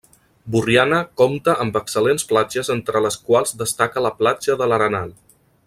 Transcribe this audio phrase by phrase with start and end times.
[0.53, 5.15] Borriana compta amb excel·lents platges entre les quals destaca la platja de l'Arenal.